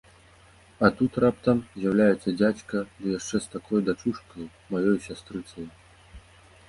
А 0.87 0.89
тут 1.01 1.19
раптам 1.23 1.59
з'яўляецца 1.81 2.33
дзядзька, 2.39 2.77
ды 3.03 3.13
яшчэ 3.17 3.37
з 3.45 3.55
такою 3.57 3.79
дачушкаю, 3.91 4.47
маёю 4.75 4.97
сястрыцаю! 5.09 5.67